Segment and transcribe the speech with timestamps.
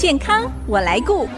[0.00, 1.28] 健康我来顾。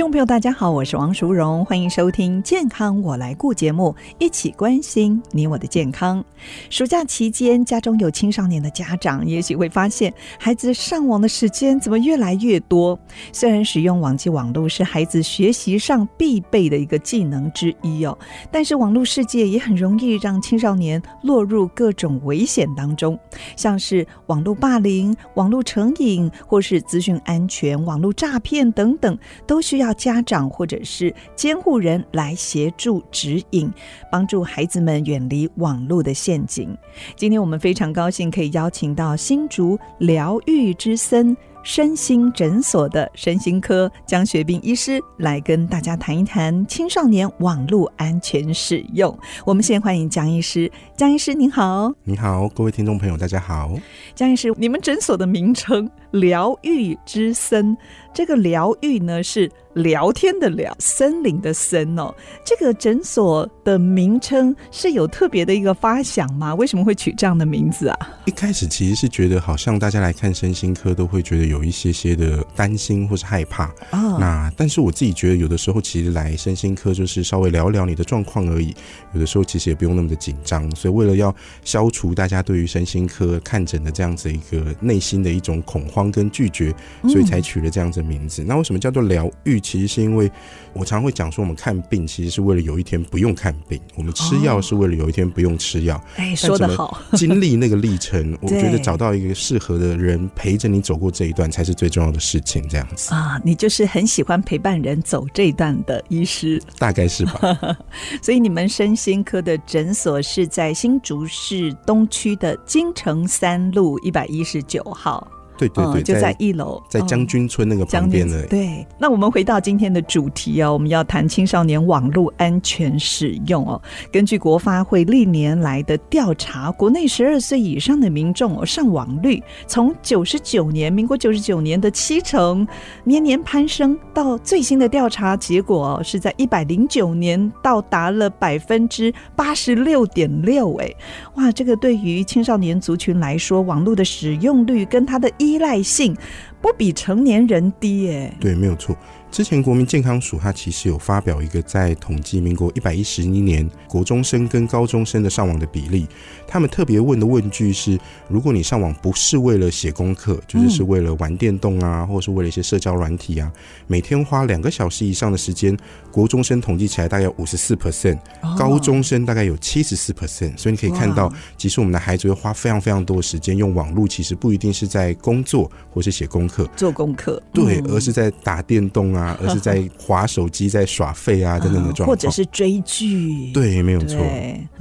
[0.00, 6.24] 听众朋友，大家好，我是王淑荣，欢迎收听《健康我来顾》节目，一起关心你我的健康。
[6.70, 12.98] 暑假期间，家中有青少年的家长，也许会发现孩子上网的时间怎么越来越多。
[13.30, 18.16] 虽然使用网际网络是孩子学习上必备的一个技能之一哦，
[18.50, 23.18] 但是网络世界也很容易让青少年落入各种危险当中，
[23.54, 29.89] 像是网络霸凌、网络成瘾，或是资讯安全、网络诈骗等等，都需要。
[29.94, 33.70] 家长或者是监护人来协助指引，
[34.10, 36.76] 帮助孩子们远离网络的陷阱。
[37.16, 49.14] 今天我们非常高兴可以邀请到新竹疗愈之森身心诊所的身心科江学斌医师来跟大家谈一谈青少年网络安全使用。
[49.44, 51.92] 我们先欢迎江医师，江医师您好。
[52.02, 53.74] 你好，各位听众朋友，大家好。
[54.14, 57.76] 江医师，你们诊所的名称疗愈之森，
[58.12, 59.50] 这个疗愈呢是。
[59.74, 62.12] 聊天的聊，森林的森哦，
[62.44, 66.52] 这个诊所的名称是有特别的一个发想吗？
[66.56, 67.96] 为什么会取这样的名字啊？
[68.24, 74.18] 一开始其实是觉得好像大家来看身心科都会觉得有一些些的担心或是害怕啊。
[74.18, 78.74] 那但是我自己觉得有的时候其实来身心科就是稍微聊聊你的状况而已，
[79.14, 80.68] 有的时候其实也不用那么的紧张。
[80.74, 81.32] 所以为了要
[81.64, 86.72] 消除大家对于身心科看诊的这样子一个内心的一种恐慌跟拒绝，
[87.08, 88.44] 所以才取了这样子的名字。
[88.44, 89.58] 那为什么叫做疗愈？
[89.58, 90.30] 其实是因为
[90.72, 96.00] 我常会讲说，我们看病其实是为了有一天不用看病，我们吃药是为了有一天不用吃药。
[96.14, 102.62] 哎，说得好，经历那个历程， 我觉得找到一个适合的人陪着你走过这一段，才是最重要的事情。
[102.68, 107.76] 这样子啊，你就是很喜欢陪伴人走这一段的医师，大概是吧？
[108.22, 115.26] 所以你们身心科的诊所是在新竹市东区的金城三路一百一十九号。
[115.68, 118.46] 对对对，就在一楼，在将军村那个旁边的。
[118.46, 123.80] 对，那我们回到今天的主题哦，我们要谈青少年网络安全使用哦。
[124.12, 132.66] 根据国发会历年来的调查，国内十二岁以上的民众哦，上网率从九十九年，民国九十九年的七成，
[133.04, 140.74] 年年攀升，到最新的调查结果哦，是在一百零九年到达了百分之八十六点六。
[140.76, 140.90] 哎，
[141.34, 146.16] 哇，这个对于青少年族群来说，网络的使用率跟他的依赖性
[146.60, 148.32] 不比成年人低耶？
[148.38, 148.96] 对，没有错。
[149.30, 156.06] 之前国民健康署它其实有发表一个在统计民国一百一十一年国中生跟高中生的上网的比例，
[156.50, 157.96] 他们特别问的问句是：
[158.28, 163.48] 如果你上网不是为了写功课，就是是为了玩电动啊，或者是为了一些社交软体啊，
[163.86, 165.76] 每天花两个小时以上的时间，
[166.10, 168.18] 国中生统计起来大概有五十四 percent，
[168.58, 170.58] 高中生大概有七十四 percent。
[170.58, 179.20] 所以你可以看到，其实我们的孩子会花非常非常多的时间用网络，其实不一定是在工作或是写功课、做功课，对，而是在打电动啊。
[179.20, 184.18] 啊， 而是在滑手机、在耍废啊等等的状况，或者是追剧，对，没有错。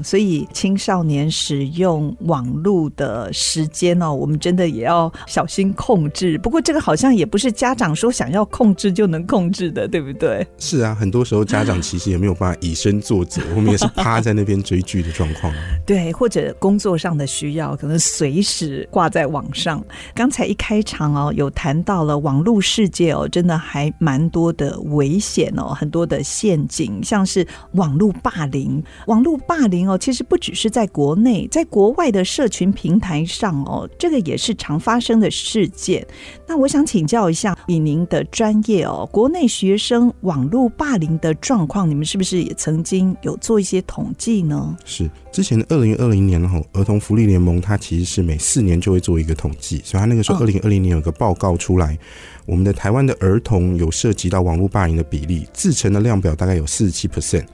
[0.02, 1.30] 所以青少年
[1.60, 6.38] 使用网络的时间哦，我们真的也要小心控制。
[6.38, 10.48] 不过这个好像也不是家长说想要控制就能控制的，对不对？
[10.58, 15.54] 是啊，很多时候家长其实也没有办法以身作则，我们也是趴在那边追剧的状况。
[15.86, 19.84] 对，或者工作上的需要，可能随时挂在网上。
[20.16, 24.30] 刚才一开场哦，有谈到了网络世界哦，真的还蛮。
[24.30, 28.84] 多的危险哦，很多的陷阱，像是网络霸凌。
[29.08, 36.06] 网络霸凌哦，其实不只是在国内，在国外的社群平台上哦，这个也是常发生的事件。
[36.48, 44.78] 那我想请教一下，以您的专业哦，国内学生网络霸凌的状况，你们是不是也曾经有做一些统计呢？
[44.86, 51.98] 是，之前的二零二零年后，儿童福利联盟它其实是每四年就会做一个统计，所以它那个时候二零二零年有个报告出来。
[52.46, 57.46] 我们的台湾的儿童有涉及到网络霸凌的比例，自成的量表大概有四十七 percent。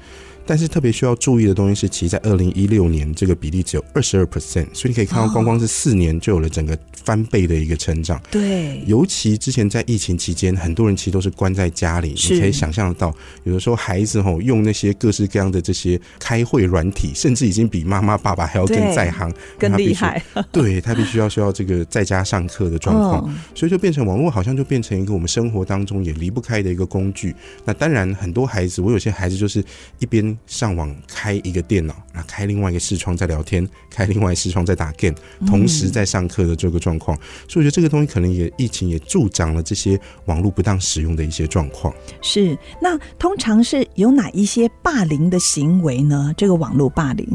[0.46, 8.22] 但是特别需要注意的东西是，其实在二零一六年这个比例只有二十二 percent，所以你可以看到，光光是四年就有了整个翻倍的一个成长。
[8.30, 13.14] 对，尤其之前在疫情期间，很多人其实都是关在家里，你可以想象得到，
[13.44, 20.24] 有的时候孩子吼用那些各式各样的这些开会软体，甚至已经比妈妈爸爸还要更在行，更厉害。
[20.52, 27.36] 对，他必须要需要这个在家上课的状况，所以就变成网络好像就变成一个我们生活当中也离不开的一个工具。
[27.64, 29.64] 那当然，很多孩子，我有些孩子就是
[30.00, 35.16] 一边经上网开一个电脑，那开另外一个视窗在聊天，开另外一个视窗在打 game，
[35.46, 37.18] 同时在上课的这个状况。
[37.18, 41.94] 嗯、所以我觉得这个东西可能也疫情也助长了这些网络不当使用的一些状况。
[42.22, 46.34] 是，那通常是有哪一些霸凌的行为呢？
[46.38, 47.28] 这个网络霸凌，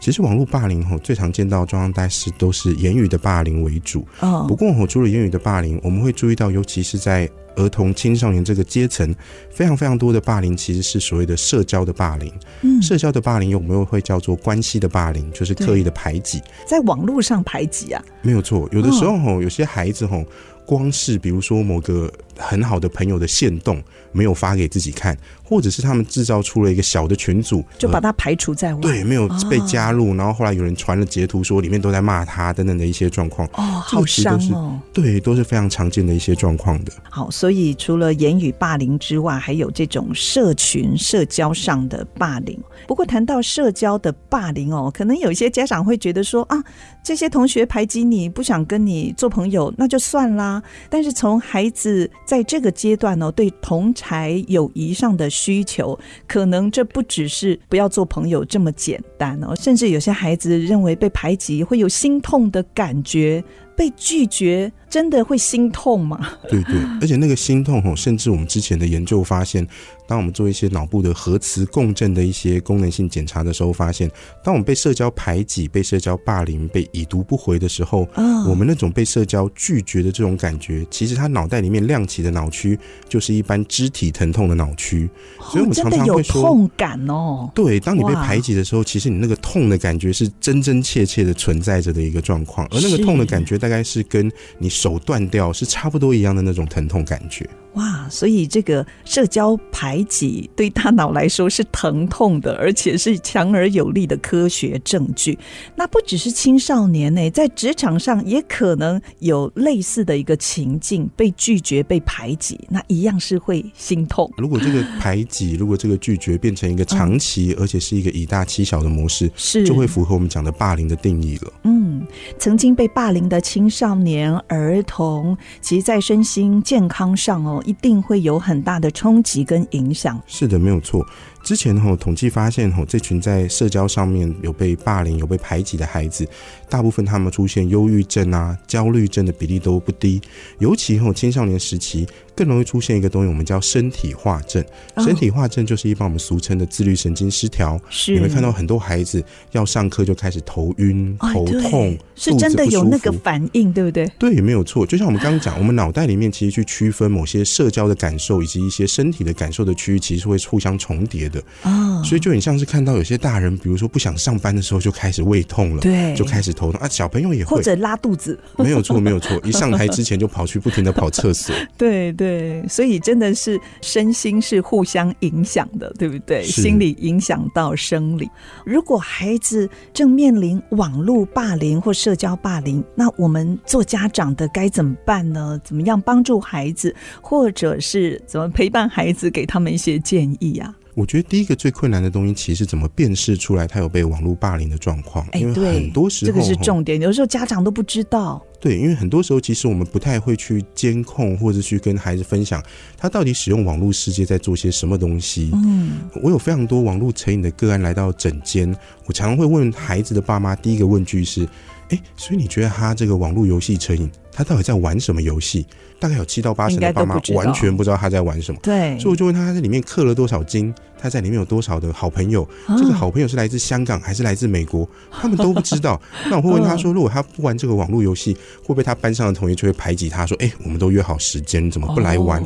[0.00, 4.06] 其实网络霸凌吼最常见到的状况，大概是都是言语的霸凌为主。
[4.20, 9.14] 哦，不过吼除了言语的霸凌，我们会注意到，尤其是在儿童青少年这个阶层，
[9.50, 12.32] 非常非常多的霸凌其实是所谓的社交的霸凌。
[12.62, 15.30] 嗯，社交的霸凌有没有会叫做关系的霸凌？
[15.32, 18.02] 就是刻意的排挤，在网络上排挤啊？
[18.22, 20.24] 没有错，有的时候吼，有些孩子吼，
[20.66, 23.82] 光是比如说某个很好的朋友的线动
[24.12, 25.16] 没有发给自己看。
[25.44, 33.46] 或者是他们制造出了一个小的群组，就把他排除在外，对，没有被加入，然后后来有人传了截图，说里面都在骂他等等的一些状况。
[33.48, 34.80] 哦，好伤哦。
[34.94, 36.92] 对，都是非常常见的一些状况的。
[37.10, 42.58] 好，所以除了言语霸凌之外，还有这种社群社交上的霸凌。
[42.86, 46.64] 不过谈到社交的霸凌哦，可能有些家长会觉得说啊，
[47.04, 50.51] 这些同学排挤你，不想跟你做朋友，那就算啦。
[50.88, 55.28] 但是从孩子在这个阶段呢，对同侪友谊上的。
[55.32, 63.42] 需求可能这不只是不要做朋友这么简单哦，甚至有些孩子认为被排挤会有心痛的感觉。
[63.74, 66.34] 被拒绝真的会心痛吗？
[66.50, 69.66] 对对，而且那个心痛哦，甚至我们之前的研究发现，
[70.06, 74.10] 当我们做一些脑部的核磁共振的一些功能性检查的时候，发现，
[74.44, 82.78] 当我们被社交排挤、被社交霸凌、被已读不回的时候，哦，我们那种被社交拒绝的这种感觉，其实他脑袋里面亮起的脑区
[83.08, 85.08] 就是一般肢体疼痛的脑区，
[85.50, 87.50] 所以我们常常会痛感哦。
[87.54, 97.48] 对，当你被排挤的时候，其实你那个痛的感觉是真真切切的存在着的一个状况，而那个痛的感觉大概是跟你手断掉是差不多一样的那种疼痛感觉。
[97.74, 105.38] 哇，所以这个社交排挤对大脑来说是疼痛的，而且是强而有力的科学证据。
[105.74, 114.30] 那不只是青少年呢，在职场上也可能有类似的一个情境，被拒绝、被排挤，那一样是会心痛。
[114.36, 121.52] 如果这个排挤，如果这个拒绝变成一个长期，而且是一个以大欺小的模式，是就会符合我们讲的霸凌的定义了。
[121.64, 122.06] 嗯，
[122.38, 127.60] 曾经被霸凌的青少年、儿童，其实在身心健康上哦。
[127.64, 130.20] 一定会有很大的冲击跟影响。
[130.26, 131.06] 是的，没有错。
[131.42, 136.26] 之前吼统计发现吼，这群在社交上面有被霸凌、有被排挤的孩子，
[136.68, 140.20] 大部分他们出现忧郁症啊、焦虑症的比例都不低。
[140.60, 144.64] 尤其吼青少年时期更容易出现一个东西，我们叫身体化症。
[144.98, 147.80] 身体化症就是一般我们俗称的自律神经失调。
[147.90, 154.10] 是，你会看到很多孩子要上课就开始头晕、头痛，是真的有那个反应，对不对？
[154.18, 154.86] 对，没有错。
[154.86, 161.42] 就像我们刚刚讲，我们脑袋里面其实去区分某些社交的感受以及一些身体的感受的区域，其实会互相重叠的。
[161.64, 166.88] 哦，所以就很像是看到有些大人，比如说不想上班的时候就开始胃痛了，对，就开始头痛啊。
[166.88, 169.40] 小朋友也会或者拉肚子， 没有错，没有错。
[169.44, 172.66] 一上台之前就跑去不停的跑厕所， 对对。
[172.68, 176.42] 所以真的是身心是互相影响的，对不对？
[176.44, 178.28] 心理影响到生理。
[178.64, 185.60] 如果孩子正面临网络霸凌或社交霸凌，那我们做家长的该怎么办呢？
[185.64, 190.74] 怎么样帮助孩子，或者是怎么陪伴孩子，给他们一些建议啊？
[190.94, 195.26] 我觉得第一个最困难的东西，其实怎么辨识出来他有被网络霸凌的状况？
[195.32, 197.00] 因为很多时候，这个是重点。
[197.00, 198.44] 有时候家长都不知道。
[198.60, 202.62] 对，因为很多时候其实我们不太会去监控，或者去跟孩子分享
[202.96, 205.50] 他到底使用网络世界在做些什么东西。
[205.54, 208.72] 嗯，我有非常多网络成瘾的个案来到诊间，
[209.06, 211.48] 我常常会问孩子的爸妈，第一个问句是：
[211.88, 215.66] 哎，所以你觉得他这个网络游戏成瘾，他到底在玩什么游戏？
[216.00, 218.58] 大概有七到八成的爸妈完全不知道他在玩什么。
[218.62, 220.74] 对，所以我就问他，他在里面刻了多少金？
[221.02, 222.48] 他在里面有多少的好朋友？
[222.78, 224.88] 这个好朋友是来自香港还是来自美国？
[225.10, 226.00] 他们都不知道。
[226.30, 230.24] 那我会问他说：如果他不玩这个网络游戏，会不会他班上的同学就会排挤他？
[230.24, 232.40] 说：哎，我们都约好时间，怎么不来玩？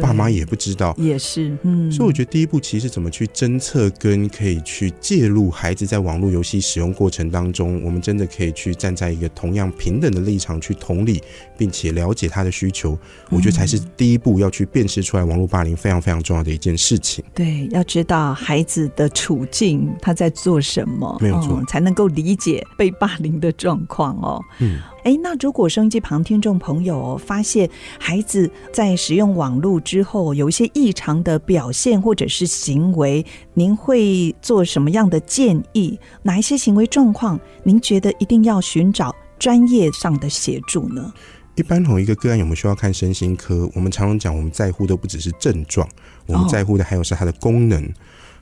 [0.00, 0.94] 爸妈也不知道。
[0.98, 1.90] 也是，嗯。
[1.90, 11.22] 所以我觉得第一步其实怎么去侦测跟可以去介入孩子在网络游戏使用过程当中，我们真的可以去站在一个同样平等的立场去同理，
[11.56, 12.98] 并且了解他的需求。
[13.30, 17.24] 我觉得才是第一步要去辨识出来网络霸凌非常非常重要的一件事情。
[17.34, 24.42] 对，要知道孩子的处境，他在做什么，没有错，嗯，才能够理解被霸凌的状况哦。
[24.60, 27.68] 嗯，哎，那如果收音机旁听众朋友发现
[27.98, 35.98] 孩子在使用网络之后有一些异常的表现或者是行为，您会做什么样的建议？
[36.22, 41.12] 哪一些行为状况，您觉得一定要寻找专业上的协助呢？
[41.54, 43.70] 一般同一个个案有没有需要看身心科？
[43.74, 45.86] 我们常常讲，我们在乎的不只是症状，
[46.26, 47.92] 我们在乎的还有是它的功能。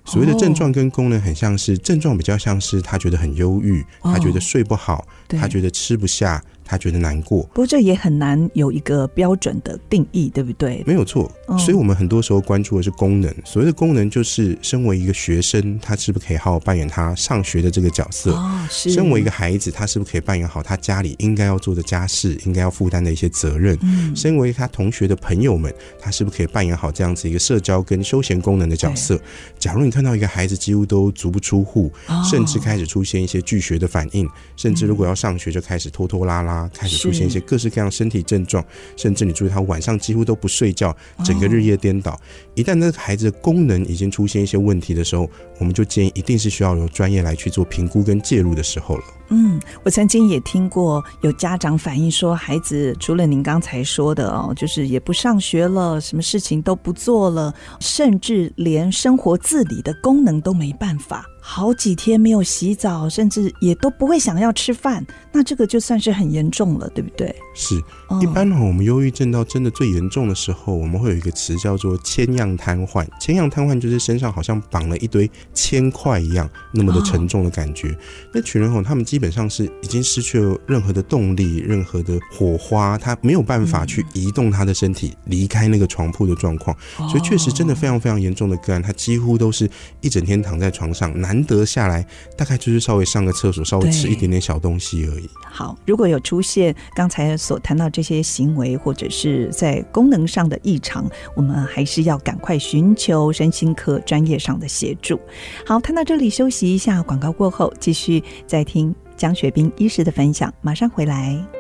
[0.07, 6.43] 所谓的症状跟功能很像是，症状比较像是他觉得很忧郁，他觉得睡不好，他觉得吃不下。
[6.71, 10.85] 他觉得难过，不过这也很难有一个标准的定义，对不对？
[10.87, 13.35] 没有错，所以我们很多时候关注的是功能。
[13.45, 18.35] 所谓的功能，就是身为一个学生，他是不是可以好好扮演他上学的这个角色？
[18.35, 18.89] 哦，是。
[18.93, 23.77] 身为一个孩子，他是不是可以扮演好他家里应该要做的家事，应该要负担的一些责任？
[23.83, 24.15] 嗯。
[24.15, 29.21] 身为他同学的朋友们，他是不是可以扮演好这样子一个社交跟休闲功能的角色？
[29.59, 31.93] 假如你看到一个孩子几乎都足不出户，
[32.31, 36.60] 甚至开始出现一些拒学的反应，甚至如果要上学就开始拖拖拉拉。
[36.69, 38.65] 开始出现一些各式各样身体症状，
[38.97, 42.19] 甚至你注意他晚上几乎都不睡觉，整个日夜颠倒。
[42.55, 49.05] 一旦那个孩子的功能已经出现一些问题的时候，我们就建议一定是需要由专业来去做评估跟介入的时候了。
[49.33, 61.25] 嗯，我曾经也听过有家长反映说，孩子除了您刚才说的哦，就是也不上学了，什么事情都不做了，甚至连生活自理的功能都没办法。
[61.41, 67.35] 好几天没有洗澡，甚至也都不会想要吃饭，那这个就算是很严重了，对不对？
[67.55, 67.75] 是，
[68.21, 73.07] 一般呢，我们忧郁症到真的最严重的时候，我们会有一个词叫做千样瘫痪。
[73.21, 77.89] 千样瘫痪就是身上好像绑了一堆铅块一样，那么的沉重的感觉。
[77.89, 77.97] 哦、
[78.35, 86.77] 那群人吼，他们基本上是已经失去了任何的动力，任何的火花，他没有办法去移动他的身体，离开那个床铺的状况。
[87.09, 89.69] 所以确实真的非常非常严重的个案，他几乎都是
[90.01, 92.05] 一整天躺在床上，难得下来，
[92.37, 95.31] 大概就是稍微上个厕所，稍微吃一点点小东西而已。
[95.49, 105.21] 好，如果有出现刚才所谈到这些行为，或者是在功能上的异常，我们还是要赶快寻求身心科专业上的协助。
[105.65, 111.60] 好，谈到这里休息一下，广告过后继续再听江学斌医师的分享，马上回来。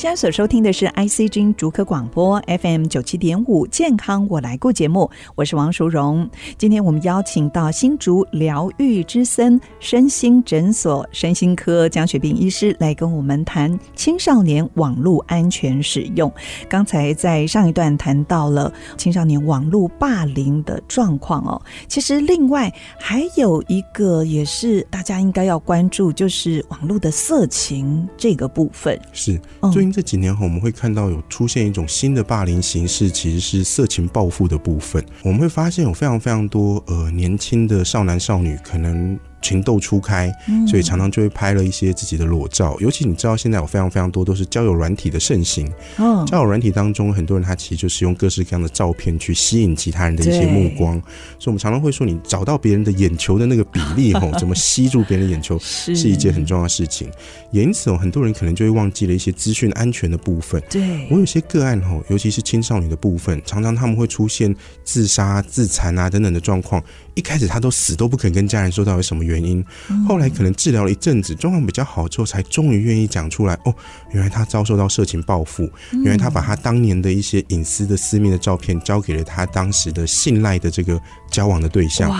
[0.00, 6.26] 现在所收听的是 ICG 竹科广播 FM 九七点五健康我来顾节目，我是王淑荣。
[6.56, 16.32] 今天我们邀请到新竹疗愈之森身心诊所身心科江雪斌医师来跟我们谈青少年网络安全使用。
[16.66, 29.38] 刚才在上一段谈到了青少年网络霸凌的状况哦，其实另外还有一个也是大家应该要关注，就是网络的色情这个部分是。
[29.60, 35.04] 嗯最这几年后，我们会看到有出现一种新的霸凌形式，其实是色情报复的部分。
[35.22, 39.18] 我们会发现有非常非常多呃年轻的少男少女可能。
[39.42, 40.32] 情窦初开，
[40.68, 42.76] 所以常常就会拍了一些自己的裸照。
[42.80, 45.70] 尤其你知道，现在有非常非常多都是交友软体的盛行。
[45.96, 51.00] 哦，交友软体当中，很多人他其实就是用各式各样的照片去吸引其他人的一些目光。
[51.38, 57.08] 所以，我们常常会说，你找到别人的眼球的那个 比例，吼，怎么吸住别人的眼球，是一件很重要的事情。
[57.50, 60.62] 也因此，哦很多人可能就会忘记了一些资讯安全的部分。
[60.70, 64.54] 对，我有些个案，吼，尤其是青少年的部分，常常他们会出现
[64.84, 66.82] 自杀、自残啊等等的状况。
[67.14, 69.64] 一开始他都死都不肯跟家人说到底什么原因，
[70.06, 73.54] 后来可能治疗了一阵子，状况比较好之后，才终于愿意讲出来。
[73.64, 73.74] 哦，
[74.12, 75.70] 原来他遭受到色情报复，
[76.04, 82.14] 原来他把他当年的一些隐私的私密的照片交给了他当时的信赖的这个交往的对象。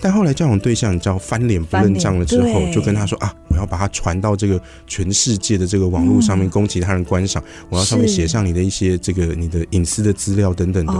[0.00, 10.92] 但后来交往对象，你知道翻脸不认账了之后，就跟他说啊，我要把它传到这个全世界的这个网络上面供其他人观赏，我要上面写上你的一些这个你的隐私的资料等等的。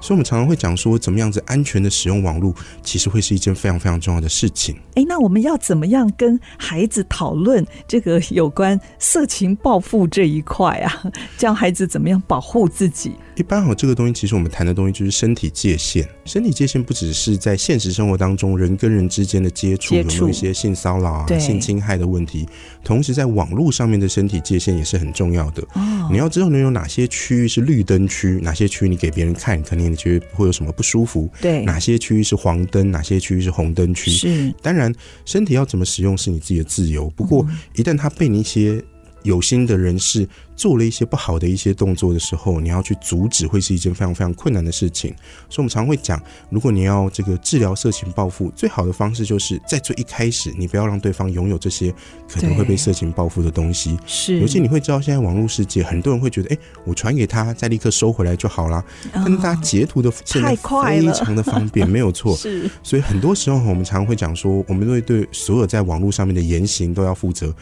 [0.00, 4.74] 所以，我们常常会讲说，怎么样子安全的使用网络，其实会是一件非常非常重要的事情。
[4.94, 11.02] 哎，那我们要怎么样跟孩子讨论这个有关色情报复这一块啊？
[11.36, 13.12] 教孩子怎么样保护自己？
[13.36, 16.08] 一般哈，这个东西其实我们谈的东西就是身体界限。
[16.24, 22.46] 身体界限不只是在现实生活当中人跟人之间的接触，有没有一些性骚扰啊、性侵害的问题，
[22.84, 25.62] 同时在网络上面的身体界限也是很重要的。
[25.74, 31.30] 哦，你要知道你有哪些区域是绿灯区，哪些区域你给别人看，肯定你觉得会有什么不舒服。
[31.40, 34.10] 对，哪些区域是黄灯，哪些区域是红灯区。
[34.10, 37.10] 是，当然身体要怎么使用是你自己的自由。
[37.10, 38.82] 不过一旦它被你一些
[39.22, 40.28] 有心的人士
[40.58, 45.14] 做了一些不好的一些动作的时候，你要去阻止，会是一件非常非常困难的事情。
[45.48, 51.94] 所以，我们常会讲，如果你要这个治疗色情报复，最好的方式就是在最一开始，你不要让对方拥有这些
[52.28, 53.96] 可能会被色情报复的东西。
[54.04, 58.84] 是，尤其你会知道，现在网络世界，很多人会觉得，哎，我传给他，再立刻收回来就好了。
[59.12, 62.34] 但是大家截图的现在非常的方便，没有错。
[62.36, 67.54] 是，所以很多时候我们常常会讲说，我们会对所有在网络上面的言行都要负责。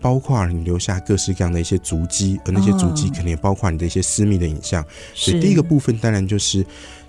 [0.00, 4.84] 包括你留下各式各样的一些足迹，而那些足迹可能也包括你的一些私密的影像。
[5.14, 6.64] 所以第一个部分当然就是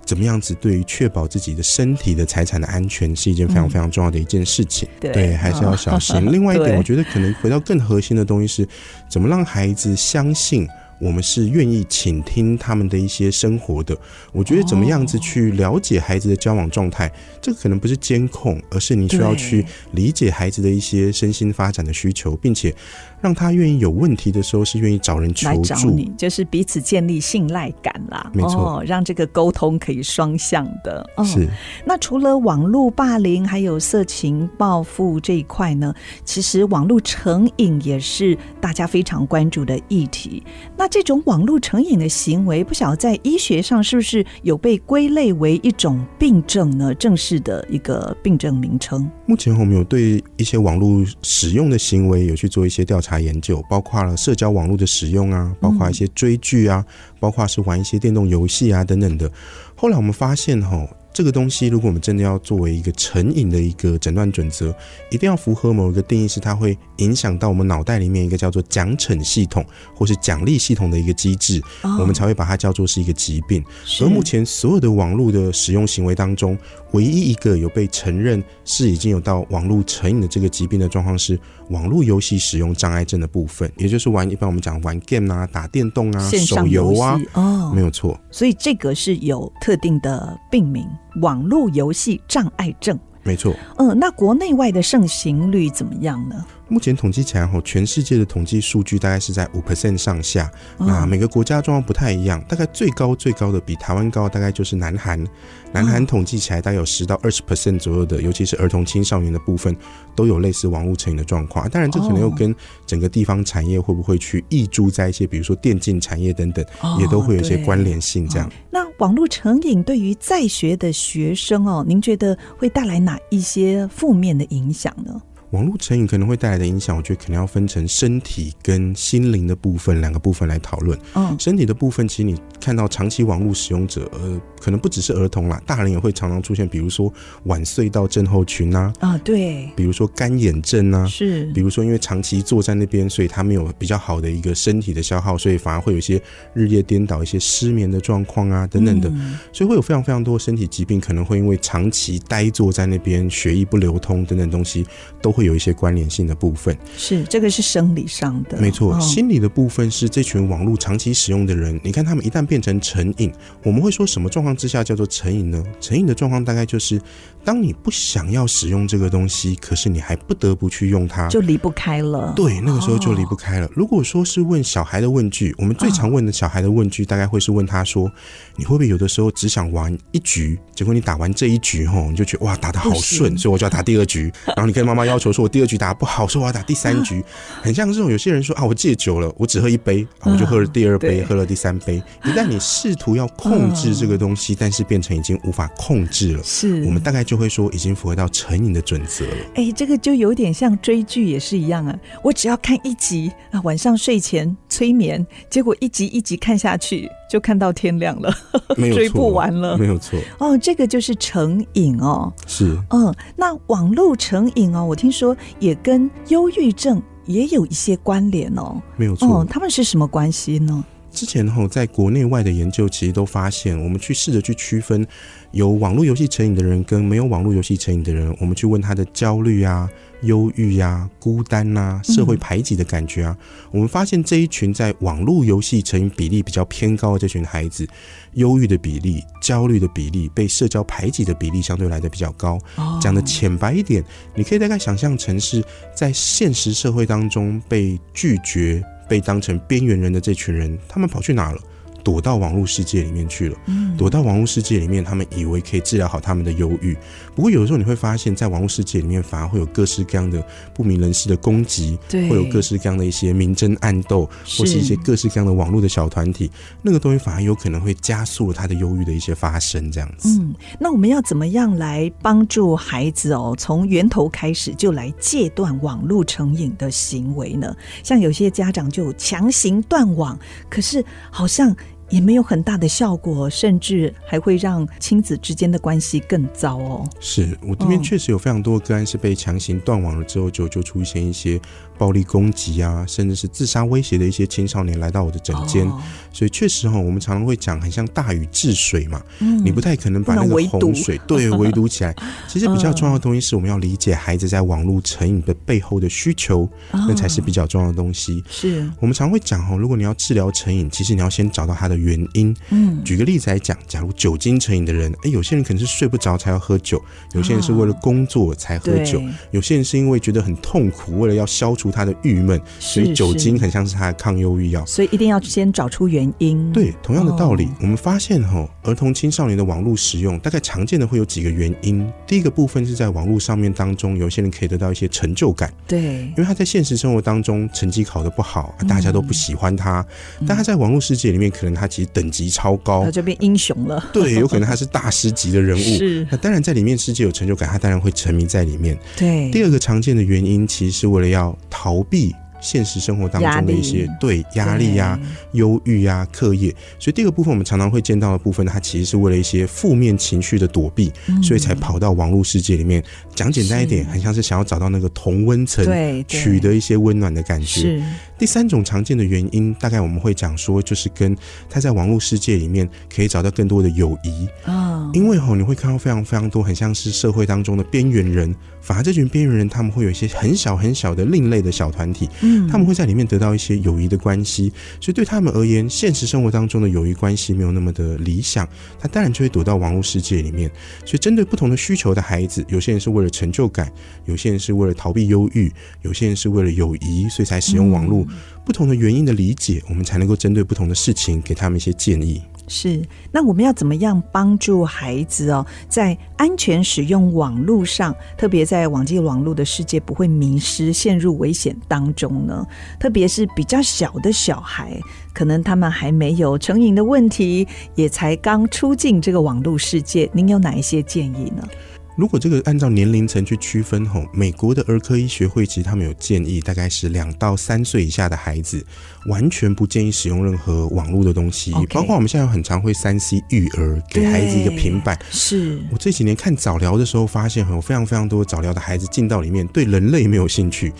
[0.06, 4.88] 怎么样子对于确保自己的身体的财产的安全是一件非常非常重要的一件事情。
[5.00, 6.15] 对，对，还是要小心。
[6.32, 8.68] 另外一点，我觉得可能回到更核心的东西是，
[9.10, 10.68] 怎么让孩子相信。
[10.98, 13.96] 我们是愿意倾听他们的一些生活的。
[14.32, 17.12] 我觉得怎么样子去了解孩子的交往状态，
[17.42, 22.74] 这个可能不是监控，而是你需要去理解孩子的一些身心发展的需求，并且
[23.19, 28.31] 让他愿意有问题的时候是愿意找人求助，来找你，就是彼此建立信赖感啦。
[28.34, 31.05] 没错，哦，让这个沟通可以双向的。
[31.17, 31.45] 哦，是。
[31.86, 35.93] 那除了网络霸凌还有色情报复这一块呢？
[36.24, 40.41] 其实网络成瘾也是大家非常关注的议题。
[40.77, 46.93] 那那这种网络成瘾的行为，不晓得在医学上是不是有被归类为一种病症呢？
[46.93, 49.10] 正式的一个病症名称。
[49.27, 56.86] 目前我们有对一些网络使用的行为有去做一些调查研究，包括了社交网络的使用啊，包括一些追剧啊，
[57.20, 59.32] 包括是玩一些电动游戏啊等等的。
[59.75, 60.88] 后来我们发现，吼。
[61.15, 64.75] 这个东西，如果我们真的要作为一个成瘾的一个诊断准则，
[65.10, 71.62] 一定要符合某一个定义，是它会影响到我们脑袋里面一个叫做奖惩系统或是奖励系统的一个机制，
[71.98, 73.63] 我们才会把它叫做是一个疾病。
[74.01, 76.57] 而目前所有的网络的使用行为当中，
[76.91, 88.19] 唯一一个有被承认是已经有到网络成瘾的这个疾病的状况是网络游戏使用障碍症的部分，也就是玩一般我们讲玩 game 啊、打电动啊、手游啊，哦，没有错。
[88.29, 90.86] 所以这个是有特定的病名，
[91.22, 93.53] 网络游戏障碍症，没错。
[93.77, 96.45] 嗯，那国内外的盛行率怎么样呢？
[96.67, 100.51] 目前统计起来，全世界的统计数据大概是在五 percent 上下。
[100.77, 105.24] 那每个国家状况不太一样，大概最高最高的比台湾高，大概就是南韩。
[105.72, 109.75] 南韩统计起来，大概有十到二十 percent 左右的，尤其是儿童青少年的部分，
[110.15, 111.69] 都有类似网络成瘾的状况。
[111.69, 112.55] 当然，这可能又跟
[112.86, 116.65] 整个地方产业会不会去溢注在一些，比如说电竞产业等等，
[117.00, 118.27] 也都会有一些关联性。
[118.27, 118.50] 这样。
[118.72, 125.22] 那网络成瘾对于在学的学生哦，您觉得会带来哪一些负面的影响呢？
[125.52, 131.00] 网络成瘾可能会带来的影响，我觉得可能要分成身体跟心灵的部分两个部分来讨论。
[131.13, 137.12] 嗯，身体的部分，其实你看到长期网络使用者，呃，可能不只是儿童啦，大人也会常常出现，比如说
[137.43, 146.22] 晚睡到症候群啊，啊，对，比如说干眼症啊，是，比如说因为长期坐在那边，所以他没有比较好的一个身体的消耗，所以反而会有一些
[146.54, 154.86] 日夜颠倒、一些失眠的状况啊，等等的，嗯，所以会有非常非常多身体疾病，可能会因为长期呆坐在那边，血液不流通等等东西，
[155.22, 155.44] 都会。
[155.45, 158.99] 有一些关联性的部分，是这个是生理上的，没错。
[158.99, 163.31] 心理的部分是这群网络长期使用的人，你看他们一旦变成成瘾，
[163.63, 165.63] 我们会说什么状况之下叫做成瘾呢？
[165.79, 167.01] 成瘾的状况大概就是。
[167.45, 172.34] 当你不想要使用这个东西，可是你还不得不去用它，就离不开了。
[172.36, 173.69] 对，那个时候就离不开了。
[173.75, 178.12] 如果说是问小孩的问句，我们最常问的小孩的问句，大概会是问他说
[178.58, 184.34] ：“你会不会有的时候只想玩一局，结果你打完这一局后，你就觉得哇，打得好顺，所以我就要打第二局。
[184.47, 187.24] 然后你跟妈妈要求说，我第二局打得不好，说我要打第三局。
[187.62, 192.02] 很像这种有些人说啊，我戒酒了，我只喝一杯，啊我就喝了第二杯，喝了第三杯。
[192.26, 197.36] 一旦你试图要控制这个东西，但是变成已经无法控制了，是我们大概就。
[197.36, 199.36] 就会说已经符合到成瘾的准则了。
[199.56, 201.94] 哎，这个就有点像追剧也是一样啊。
[202.24, 208.30] 我只要看一集啊，晚上睡前催眠，结果一集一集看下去，就看到天亮了，
[208.76, 209.78] 追不完了。
[209.78, 210.20] 没有错。
[210.38, 212.34] 哦，这个就是成瘾哦。
[212.46, 212.78] 是。
[212.90, 218.82] 嗯，那网络成瘾哦，我听说也跟忧郁症也有一些关联哦。
[218.98, 219.30] 没有错。
[219.30, 220.84] 哦，他们是什么关系呢？
[221.10, 225.08] 之前哈，在国内外的研究其实都发现，我们去试着去区分
[225.52, 229.90] 有网络游戏成瘾的人跟没有网络游戏成瘾的人，我们去问他的焦虑啊、
[230.26, 233.38] 忧郁呀、孤单啊、社会排挤的感觉啊，
[233.72, 237.88] 我们发现这一群在网络游戏成瘾比例比较偏高的这群孩子，
[238.34, 242.60] 忧郁的比例、焦虑的比例、被社交排挤的比例相对来的比较高。
[243.02, 244.04] 讲的浅白一点，
[244.36, 245.64] 你可以大概想象成是
[245.96, 248.84] 在现实社会当中被拒绝。
[249.08, 251.62] 被当成边缘人的这群人，他们跑去哪了？
[252.06, 253.58] 躲到网络世界里面去了。
[253.65, 256.96] 嗯，躲到网络世界里面，他们以为可以治疗好他们的忧郁。
[257.34, 266.52] 不过有的时候你会发现，在网络世界里面，反而会有各式各样的不明人士的攻击，对，会有各式各样的一些明争暗斗，或是一些各式各样的网络的小团体，
[266.84, 269.91] 那个东西反而有可能会加速了他的忧郁的一些发生。
[269.91, 270.30] 这样子。
[270.39, 277.76] 嗯，那我们要怎么样来帮助孩子哦，从源头开始就来戒断网络成瘾的行为呢？
[278.04, 280.38] 像有些家长就强行断网，
[280.70, 281.76] 可是好像
[282.10, 287.10] 也没有很大的效果，甚至还会让亲子之间的关系更糟哦。
[287.20, 291.60] 是我这边确实有非常多个案是被强行断网了之后，就就出现一些。
[291.97, 302.13] 暴力攻击啊，甚至是自杀威胁的一些青少年来到我的诊间，哦、所以确实哈，我们常常会讲，很像大禹治水嘛，嗯，你不太可能把那个洪水对围堵起来。
[302.47, 308.43] 其实比较重要的东西是我们要理解孩子在网络成瘾的背后的需求，哦、那才是比较重要的东西。
[308.49, 312.55] 是我们常会讲哈，如果你要治疗成瘾，其实你要先找到它的原因。
[312.71, 317.01] 嗯，举个例子来讲，假如酒精成瘾的人，哎，有些人可能是睡不着才要喝酒，
[317.34, 321.85] 有些人是为了工作才喝酒，哦、有些人是因为觉得很痛苦，为了要消除。
[321.91, 326.71] 他的郁闷，所以酒精很像是他的抗忧郁药，所以一定要先找出原因。
[326.71, 332.06] 对，同样的道理，哦、我们发现哈，儿童青少年的网络使用，大概常见的会有几个原因。
[332.28, 340.06] 第一个部分是在网络上面当中，有些人可以得到一些成就感，对，因为他在现实生活当中成绩考得不好，大家都不喜欢他，
[340.39, 344.04] 嗯、但他在网络世界里面，可能他其实等级超高，他就变英雄了。
[344.13, 345.82] 对，有可能他是大师级的人物。
[345.98, 348.98] 是，那当然在里面世界有成就感，他当然会沉迷在里面。
[349.15, 352.34] 对，第二个常见的原因，其实是为了要逃避
[352.65, 355.19] 现实生活当中的一些对压力呀、
[355.51, 361.12] 忧郁呀、课业，所以第二个部分我们常常会见到的部分，它其实是为了一些负面情绪的躲避，
[361.43, 363.04] 所以才跑到网络世界里面。
[363.36, 365.86] 讲简单一点，很像是想要找到那个同温层，
[366.28, 368.01] 取得一些温暖的感觉。
[368.38, 371.36] 第三种常见的原因，大概我们会讲说，就是跟
[371.69, 374.47] 他在网络世界里面可以找到更多的友谊。
[374.69, 388.68] 啊，因为吼你会看到非常非常多很像是社会当中的边缘人，反而这群边缘人他们会有一些很小很小的另类的小团体，嗯，他们会在里面得到一些友谊的关系，所以对他们而言，现实生活当中的友谊关系没有那么的理想，
[389.00, 390.70] 他当然就会躲到网络世界里面。
[391.06, 393.91] 所以针对不同的需求的孩子，有些人是为了成就感，
[394.26, 398.26] 有些人是为了逃避忧郁，有些人是为了友谊，所以才使用网络。
[398.65, 402.41] 不同的原因的理解，我们才能够针对不同的事情给他们一些建议。
[402.67, 412.65] 是，那我们要怎么样帮助孩子哦，在安全使用网络上，特别在网际网络的世界不会迷失、陷入危险当中呢？
[412.99, 414.99] 特别是比较小的小孩，
[415.34, 421.67] 可能他们还没有成瘾的问题，也才刚出进这个网络世界，您有哪一些建议呢？
[422.15, 428.86] 如果这个按照年龄层去区分吼，美国的儿科医学会其实他们有建议，大概是两到三岁以下的孩子，
[429.28, 431.93] 完全不建议使用任何网络的东西，Okay.
[431.93, 435.19] 包括我们现在有很常会三 C 育儿，给孩子一个平板。
[435.30, 440.93] 是我这几年看早疗的时候，发现有非常非常多早疗的孩子进到里面，对人类没有兴趣。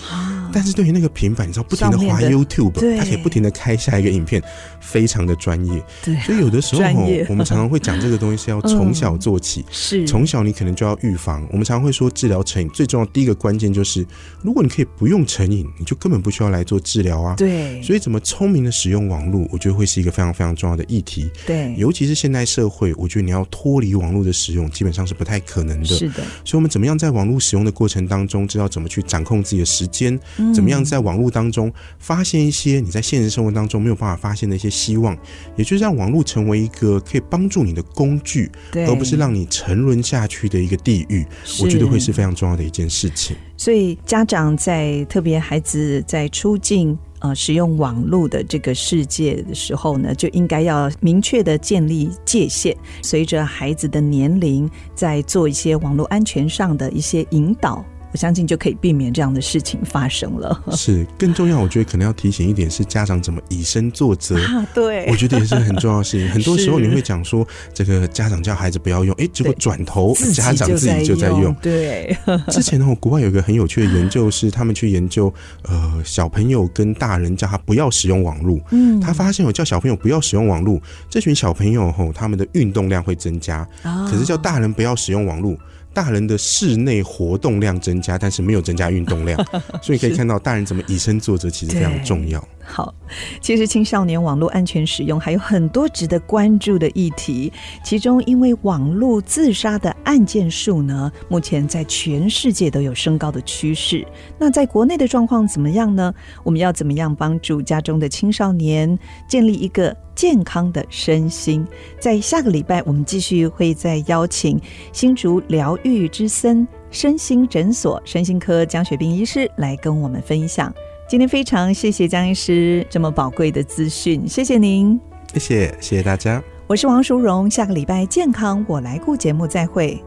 [0.52, 4.42] 但是对于那个平板，你知道不停的滑 YouTube，它可以不停的开下一个影片，
[4.80, 5.84] 非常的专业。
[6.04, 6.82] 对，所以有的时候
[7.28, 11.48] 我们常常会讲这个东西是要从小做起，是从小你可能就要预防。
[11.52, 14.06] 我们常常会说治疗成瘾最重要第一个关键就是，
[14.42, 17.36] 如果你可以不用成瘾，你就根本不需要来做治疗啊。
[17.36, 21.30] 对，所以怎么聪明的使用网络，我觉得会是一个非常非常重要的议题。
[21.46, 25.86] 对，尤其是现代社会，我觉得你要脱离网络的使用，基本上是不太可能的。
[25.86, 30.20] 是的，所以我们怎么样在网络使用的过程当中，知道怎么去掌控自己的时间。
[30.54, 35.18] 怎么样在网络当中发现一些你在现实生活当中没有办法发现的一些希望，
[35.56, 41.26] 也就是让网络成为一个可以帮助你的工具，对，而不是让你沉沦下去的一个地狱。
[41.62, 43.36] 我觉得会是非常重要的一件事情。
[43.58, 57.84] 所以家长在特别孩子在出境呃使用网络的这个世界的时候呢，就应该要明确的建立界限，随着孩子的年龄，在做一些网络安全上的一些引导。
[58.16, 60.64] 我相信就可以避免这样的事情发生了。
[60.72, 64.38] 是，更重要，我觉得可能要提醒一点是家长怎么以身作则。
[64.38, 66.30] 啊，对，我觉得也是很重要的事情。
[66.30, 71.54] 很多时候你会讲说，这个家长叫孩子不要用，哎，结果转头家长自己就在用。
[71.56, 72.16] 对，
[72.48, 78.58] 之前呢，国外有一个很有趣的研究，是他们去研究，呃，小朋友跟大人叫他不要使用网络。
[78.72, 83.68] 嗯，他发现有叫小朋友不要使用网络，这群小朋友吼，他们的运动量会增加。
[84.10, 85.58] 可是叫大人不要使用网络。
[85.96, 89.44] 大人的室内活动量增加，但是没有增加运动量，
[89.82, 92.46] 所以可以看到大人怎么以身作则，其实非常重要。
[92.68, 92.92] 好，
[93.40, 104.06] 其实青少年网络安全使用还有很多值得关注的议题，其中因为网络自杀的案件数呢，目前在全世界都有升高的趋势。
[104.40, 106.12] 那在国内的状况怎么样呢？
[106.44, 108.98] 我们要怎么样帮助家中的青少年
[109.30, 111.66] 建立一个健康的身心？
[112.00, 114.60] 在下个礼拜，我们继续会再邀请
[114.92, 120.74] 新竹疗愈之森身心诊所身心科江雪斌医师来跟我们分享。
[121.08, 125.00] 今天非常谢谢江医师这么宝贵的资讯，谢谢您，
[125.34, 130.04] 谢谢谢谢大家，我是王淑荣，下个礼拜健康我来顾节目再会。